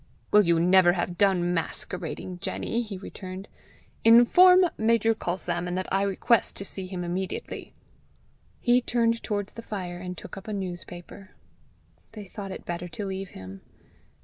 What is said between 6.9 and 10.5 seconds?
immediately." He turned towards the fire, and took up